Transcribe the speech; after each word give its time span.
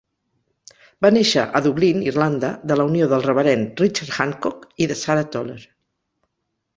Va 1.05 1.09
néixer 1.17 1.41
a 1.57 1.59
Dublín, 1.65 1.99
Irlanda, 2.11 2.49
de 2.71 2.77
la 2.79 2.87
unió 2.91 3.09
del 3.11 3.25
reverend 3.25 3.83
Richard 3.83 4.15
Handcock 4.15 4.65
i 4.85 4.89
de 4.93 4.97
Sarah 5.03 5.27
Toler. 5.37 5.59